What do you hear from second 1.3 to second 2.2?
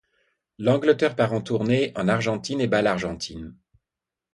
en tournée en